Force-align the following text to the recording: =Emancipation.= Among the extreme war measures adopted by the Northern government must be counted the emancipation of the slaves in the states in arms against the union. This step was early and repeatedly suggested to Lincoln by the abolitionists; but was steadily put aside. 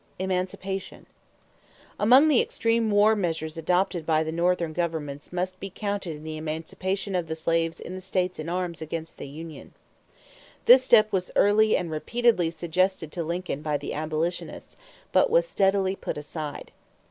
=Emancipation.= 0.17 1.05
Among 1.99 2.27
the 2.27 2.41
extreme 2.41 2.89
war 2.89 3.15
measures 3.15 3.55
adopted 3.55 4.03
by 4.03 4.23
the 4.23 4.31
Northern 4.31 4.73
government 4.73 5.31
must 5.31 5.59
be 5.59 5.69
counted 5.69 6.23
the 6.23 6.37
emancipation 6.37 7.13
of 7.13 7.27
the 7.27 7.35
slaves 7.35 7.79
in 7.79 7.93
the 7.93 8.01
states 8.01 8.39
in 8.39 8.49
arms 8.49 8.81
against 8.81 9.19
the 9.19 9.27
union. 9.27 9.75
This 10.65 10.81
step 10.83 11.11
was 11.11 11.29
early 11.35 11.77
and 11.77 11.91
repeatedly 11.91 12.49
suggested 12.49 13.11
to 13.11 13.23
Lincoln 13.23 13.61
by 13.61 13.77
the 13.77 13.93
abolitionists; 13.93 14.75
but 15.11 15.29
was 15.29 15.47
steadily 15.47 15.95
put 15.95 16.17
aside. 16.17 16.71